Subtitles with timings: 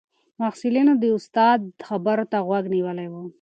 [0.41, 3.13] محصلینو د استاد خبرو ته غوږ نیولی و.